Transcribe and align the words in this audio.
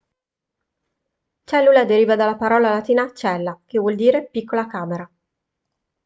cellula 1.43 1.85
deriva 1.85 2.15
dalla 2.15 2.35
parola 2.35 2.69
latina 2.71 3.13
cella 3.13 3.61
che 3.67 3.77
vuol 3.77 3.93
dire 3.93 4.25
piccola 4.25 4.65
camera 4.65 5.07